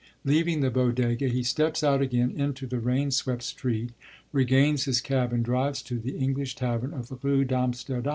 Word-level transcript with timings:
Leaving 0.25 0.61
the 0.61 0.71
'Bodéga,' 0.71 1.29
he 1.31 1.43
steps 1.43 1.83
out 1.83 2.01
again 2.01 2.31
into 2.31 2.65
the 2.65 2.79
rain 2.79 3.11
swept 3.11 3.43
street, 3.43 3.91
regains 4.31 4.85
his 4.85 4.99
cab, 4.99 5.31
and 5.31 5.45
drives 5.45 5.79
to 5.83 5.99
the 5.99 6.17
English 6.17 6.55
tavern 6.55 6.91
of 6.91 7.07
the 7.07 7.19
Rue 7.21 7.45
d'Amsterdam. 7.45 8.09